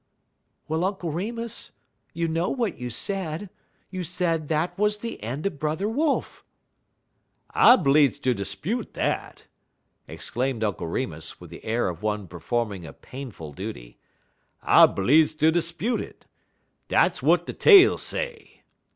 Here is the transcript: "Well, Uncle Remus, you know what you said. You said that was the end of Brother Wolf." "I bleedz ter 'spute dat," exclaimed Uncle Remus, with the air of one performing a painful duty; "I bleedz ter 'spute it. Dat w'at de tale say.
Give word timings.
"Well, 0.67 0.83
Uncle 0.83 1.11
Remus, 1.11 1.73
you 2.11 2.27
know 2.27 2.49
what 2.49 2.79
you 2.79 2.89
said. 2.89 3.51
You 3.91 4.01
said 4.03 4.47
that 4.47 4.75
was 4.75 4.97
the 4.97 5.21
end 5.21 5.45
of 5.45 5.59
Brother 5.59 5.87
Wolf." 5.87 6.43
"I 7.51 7.75
bleedz 7.75 8.17
ter 8.19 8.33
'spute 8.33 8.93
dat," 8.93 9.45
exclaimed 10.07 10.63
Uncle 10.63 10.87
Remus, 10.87 11.39
with 11.39 11.51
the 11.51 11.63
air 11.63 11.87
of 11.87 12.01
one 12.01 12.27
performing 12.27 12.83
a 12.83 12.93
painful 12.93 13.53
duty; 13.53 13.99
"I 14.63 14.87
bleedz 14.87 15.35
ter 15.37 15.51
'spute 15.51 16.01
it. 16.01 16.25
Dat 16.87 17.17
w'at 17.21 17.45
de 17.45 17.53
tale 17.53 17.99
say. 17.99 18.63